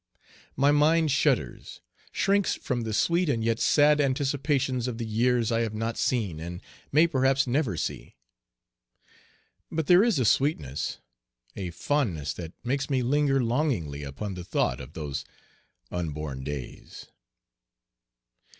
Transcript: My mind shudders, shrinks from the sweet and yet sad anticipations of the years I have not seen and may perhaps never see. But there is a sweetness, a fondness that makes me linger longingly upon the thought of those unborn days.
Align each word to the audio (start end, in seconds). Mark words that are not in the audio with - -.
My 0.55 0.71
mind 0.71 1.11
shudders, 1.11 1.79
shrinks 2.11 2.55
from 2.55 2.81
the 2.81 2.91
sweet 2.91 3.29
and 3.29 3.43
yet 3.43 3.59
sad 3.59 4.01
anticipations 4.01 4.87
of 4.87 4.97
the 4.97 5.05
years 5.05 5.51
I 5.51 5.59
have 5.59 5.75
not 5.75 5.95
seen 5.95 6.39
and 6.39 6.59
may 6.91 7.05
perhaps 7.05 7.45
never 7.45 7.77
see. 7.77 8.15
But 9.71 9.85
there 9.85 10.03
is 10.03 10.17
a 10.17 10.25
sweetness, 10.25 10.97
a 11.55 11.69
fondness 11.69 12.33
that 12.33 12.53
makes 12.63 12.89
me 12.89 13.03
linger 13.03 13.43
longingly 13.43 14.01
upon 14.01 14.33
the 14.33 14.43
thought 14.43 14.81
of 14.81 14.93
those 14.93 15.23
unborn 15.91 16.43
days. 16.43 17.05